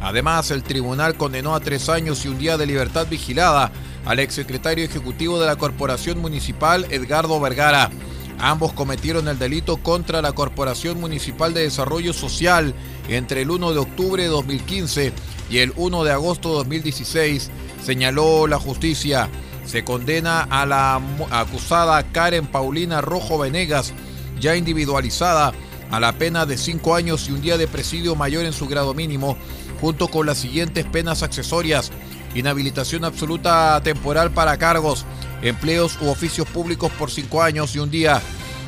Además, 0.00 0.52
el 0.52 0.62
tribunal 0.62 1.16
condenó 1.16 1.54
a 1.54 1.60
tres 1.60 1.88
años 1.88 2.24
y 2.24 2.28
un 2.28 2.38
día 2.38 2.56
de 2.56 2.66
libertad 2.66 3.08
vigilada 3.10 3.72
al 4.06 4.20
exsecretario 4.20 4.84
ejecutivo 4.84 5.40
de 5.40 5.46
la 5.46 5.56
Corporación 5.56 6.20
Municipal, 6.20 6.86
Edgardo 6.90 7.40
Vergara. 7.40 7.90
Ambos 8.38 8.72
cometieron 8.72 9.28
el 9.28 9.38
delito 9.38 9.78
contra 9.78 10.22
la 10.22 10.32
Corporación 10.32 10.98
Municipal 11.00 11.52
de 11.52 11.62
Desarrollo 11.62 12.12
Social 12.12 12.72
entre 13.08 13.42
el 13.42 13.50
1 13.50 13.72
de 13.72 13.78
octubre 13.78 14.22
de 14.22 14.28
2015 14.28 15.12
y 15.50 15.58
el 15.58 15.72
1 15.76 16.04
de 16.04 16.12
agosto 16.12 16.50
de 16.50 16.54
2016 16.54 17.50
señaló 17.82 18.46
la 18.46 18.58
justicia. 18.58 19.28
Se 19.64 19.84
condena 19.84 20.42
a 20.42 20.66
la 20.66 21.00
acusada 21.30 22.02
Karen 22.12 22.46
Paulina 22.46 23.00
Rojo 23.00 23.38
Venegas, 23.38 23.92
ya 24.40 24.56
individualizada, 24.56 25.52
a 25.90 26.00
la 26.00 26.12
pena 26.12 26.46
de 26.46 26.56
cinco 26.56 26.94
años 26.94 27.28
y 27.28 27.32
un 27.32 27.40
día 27.40 27.58
de 27.58 27.66
presidio 27.66 28.14
mayor 28.14 28.44
en 28.44 28.52
su 28.52 28.66
grado 28.66 28.94
mínimo, 28.94 29.36
junto 29.80 30.08
con 30.08 30.26
las 30.26 30.38
siguientes 30.38 30.84
penas 30.86 31.22
accesorias. 31.22 31.90
Inhabilitación 32.34 33.04
absoluta 33.04 33.80
temporal 33.82 34.30
para 34.30 34.56
cargos, 34.56 35.04
empleos 35.42 35.98
u 36.00 36.08
oficios 36.08 36.48
públicos 36.48 36.92
por 36.98 37.10
cinco 37.10 37.42
años 37.42 37.74
y 37.74 37.80
un 37.80 37.90
día. 37.90 38.22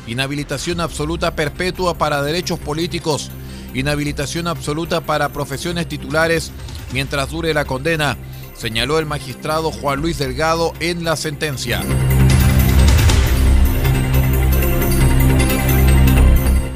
Inhabilitación 0.05 0.81
absoluta 0.81 1.33
perpetua 1.33 1.97
para 1.97 2.21
derechos 2.21 2.59
políticos. 2.59 3.31
Inhabilitación 3.73 4.47
absoluta 4.47 5.01
para 5.01 5.29
profesiones 5.29 5.87
titulares 5.87 6.51
mientras 6.91 7.29
dure 7.31 7.53
la 7.53 7.65
condena 7.65 8.17
señaló 8.63 8.97
el 8.97 9.05
magistrado 9.05 9.73
Juan 9.73 9.99
Luis 9.99 10.17
Delgado 10.17 10.71
en 10.79 11.03
la 11.03 11.17
sentencia. 11.17 11.81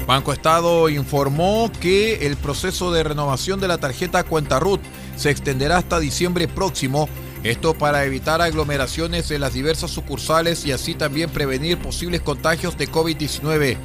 Banco 0.06 0.34
Estado 0.34 0.90
informó 0.90 1.72
que 1.80 2.26
el 2.26 2.36
proceso 2.36 2.92
de 2.92 3.04
renovación 3.04 3.58
de 3.58 3.68
la 3.68 3.78
tarjeta 3.78 4.22
Cuenta 4.22 4.60
RUT 4.60 4.82
se 5.16 5.30
extenderá 5.30 5.78
hasta 5.78 5.98
diciembre 5.98 6.46
próximo, 6.46 7.08
esto 7.42 7.72
para 7.72 8.04
evitar 8.04 8.42
aglomeraciones 8.42 9.30
en 9.30 9.40
las 9.40 9.54
diversas 9.54 9.90
sucursales 9.90 10.66
y 10.66 10.72
así 10.72 10.94
también 10.94 11.30
prevenir 11.30 11.78
posibles 11.78 12.20
contagios 12.20 12.76
de 12.76 12.86
COVID-19. 12.86 13.78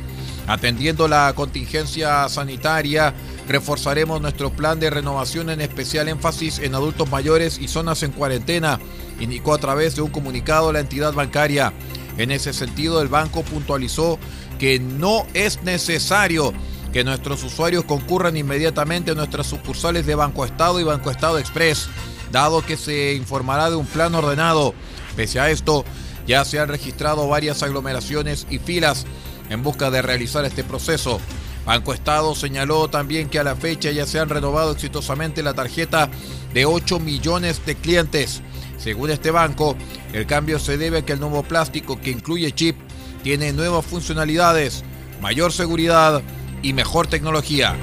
Atendiendo 0.48 1.08
la 1.08 1.32
contingencia 1.34 2.28
sanitaria, 2.28 3.14
reforzaremos 3.48 4.22
nuestro 4.22 4.52
plan 4.52 4.80
de 4.80 4.90
renovación 4.90 5.50
en 5.50 5.62
especial 5.62 6.08
énfasis 6.08 6.60
en 6.60 6.76
adultos 6.76 7.10
mayores 7.10 7.60
y 7.60 7.68
zonas 7.68 8.04
en 8.04 8.12
cuarentena, 8.12 8.80
indicó 9.20 9.54
a 9.54 9.58
través 9.58 9.96
de 9.96 10.02
un 10.02 10.12
comunicado 10.12 10.72
la 10.72 10.80
entidad 10.80 11.14
bancaria. 11.14 11.74
En 12.18 12.32
ese 12.32 12.54
sentido, 12.54 13.02
el 13.02 13.08
banco 13.08 13.44
puntualizó 13.44 14.20
que 14.60 14.80
no 14.80 15.26
es 15.34 15.64
necesario 15.64 16.54
que 16.94 17.04
nuestros 17.04 17.44
usuarios 17.44 17.86
concurran 17.86 18.38
inmediatamente 18.38 19.12
a 19.12 19.16
nuestras 19.16 19.48
sucursales 19.48 20.06
de 20.06 20.16
Banco 20.16 20.46
Estado 20.46 20.80
y 20.80 20.84
Banco 20.84 21.10
Estado 21.10 21.40
Express, 21.40 21.90
dado 22.32 22.64
que 22.64 22.78
se 22.78 23.16
informará 23.16 23.70
de 23.70 23.76
un 23.76 23.88
plan 23.88 24.14
ordenado. 24.14 24.76
Pese 25.16 25.40
a 25.40 25.50
esto, 25.50 25.86
ya 26.28 26.46
se 26.46 26.60
han 26.60 26.70
registrado 26.70 27.28
varias 27.28 27.64
aglomeraciones 27.64 28.46
y 28.50 28.60
filas 28.60 29.06
en 29.50 29.64
busca 29.64 29.90
de 29.90 30.02
realizar 30.02 30.46
este 30.46 30.64
proceso. 30.64 31.20
Banco 31.66 31.94
Estado 31.94 32.36
señaló 32.36 32.90
también 32.90 33.30
que 33.30 33.40
a 33.40 33.44
la 33.44 33.56
fecha 33.56 33.92
ya 33.92 34.06
se 34.06 34.20
han 34.20 34.30
renovado 34.30 34.72
exitosamente 34.74 35.44
la 35.44 35.54
tarjeta 35.54 36.10
de 36.54 36.66
8 36.66 37.00
millones 37.00 37.66
de 37.66 37.76
clientes. 37.76 38.42
Según 38.78 39.12
este 39.12 39.32
banco, 39.32 39.78
el 40.12 40.26
cambio 40.26 40.60
se 40.60 40.78
debe 40.78 41.00
a 41.00 41.06
que 41.06 41.14
el 41.14 41.22
nuevo 41.22 41.44
plástico 41.44 42.02
que 42.02 42.12
incluye 42.12 42.52
chip 42.52 42.76
tiene 43.24 43.54
nuevas 43.54 43.86
funcionalidades, 43.86 44.84
mayor 45.22 45.54
seguridad 45.54 46.22
y 46.62 46.74
mejor 46.74 47.08
tecnología. 47.08 47.78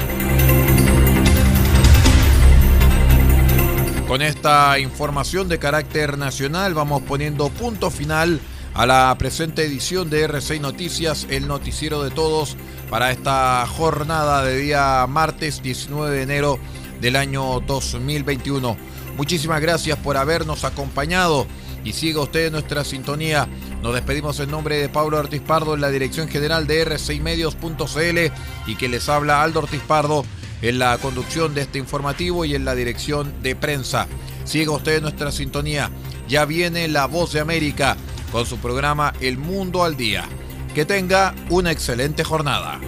Con 4.06 4.20
esta 4.20 4.78
información 4.78 5.48
de 5.48 5.58
carácter 5.58 6.18
nacional 6.18 6.74
vamos 6.74 7.02
poniendo 7.02 7.48
punto 7.48 7.90
final 7.90 8.40
a 8.74 8.86
la 8.86 9.14
presente 9.18 9.64
edición 9.64 10.10
de 10.10 10.28
R6 10.28 10.60
Noticias, 10.60 11.26
el 11.30 11.48
noticiero 11.48 12.02
de 12.02 12.10
todos, 12.10 12.56
para 12.88 13.10
esta 13.10 13.66
jornada 13.66 14.44
de 14.44 14.56
día 14.58 15.06
martes 15.08 15.62
19 15.62 16.16
de 16.16 16.22
enero 16.22 16.58
del 17.00 17.16
año 17.16 17.60
2021. 17.60 18.76
Muchísimas 19.16 19.60
gracias 19.60 19.98
por 19.98 20.16
habernos 20.16 20.64
acompañado 20.64 21.46
y 21.84 21.92
siga 21.92 22.20
usted 22.20 22.52
nuestra 22.52 22.84
sintonía. 22.84 23.48
Nos 23.82 23.94
despedimos 23.94 24.38
en 24.40 24.50
nombre 24.50 24.76
de 24.76 24.88
Pablo 24.88 25.18
Ortiz 25.18 25.40
Pardo 25.40 25.74
en 25.74 25.80
la 25.80 25.90
dirección 25.90 26.28
general 26.28 26.66
de 26.66 26.86
r6medios.cl 26.86 28.70
y 28.70 28.76
que 28.76 28.88
les 28.88 29.08
habla 29.08 29.42
Aldo 29.42 29.60
Ortiz 29.60 29.82
Pardo 29.82 30.24
en 30.62 30.78
la 30.78 30.96
conducción 30.98 31.54
de 31.54 31.62
este 31.62 31.78
informativo 31.78 32.44
y 32.44 32.54
en 32.54 32.64
la 32.64 32.74
dirección 32.74 33.42
de 33.42 33.56
prensa. 33.56 34.06
Siga 34.44 34.72
usted 34.72 35.00
nuestra 35.02 35.32
sintonía. 35.32 35.90
Ya 36.28 36.44
viene 36.44 36.86
La 36.88 37.06
Voz 37.06 37.32
de 37.32 37.40
América 37.40 37.96
con 38.30 38.46
su 38.46 38.58
programa 38.58 39.12
El 39.20 39.38
Mundo 39.38 39.84
al 39.84 39.96
Día. 39.96 40.24
Que 40.74 40.84
tenga 40.84 41.34
una 41.48 41.72
excelente 41.72 42.24
jornada. 42.24 42.80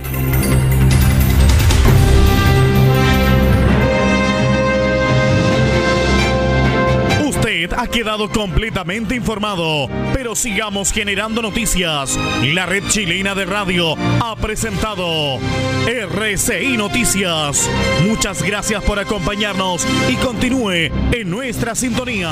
Usted 7.24 7.72
ha 7.76 7.88
quedado 7.88 8.30
completamente 8.30 9.16
informado, 9.16 9.88
pero 10.14 10.36
sigamos 10.36 10.92
generando 10.92 11.42
noticias. 11.42 12.16
La 12.42 12.66
red 12.66 12.84
chilena 12.88 13.34
de 13.34 13.46
radio 13.46 13.96
ha 14.20 14.36
presentado 14.36 15.38
RCI 15.86 16.76
Noticias. 16.76 17.68
Muchas 18.06 18.42
gracias 18.42 18.82
por 18.84 19.00
acompañarnos 19.00 19.84
y 20.08 20.14
continúe 20.16 20.90
en 21.10 21.30
nuestra 21.30 21.74
sintonía. 21.74 22.30